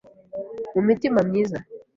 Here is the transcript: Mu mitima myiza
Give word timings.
Mu 0.73 0.81
mitima 0.87 1.19
myiza 1.29 1.57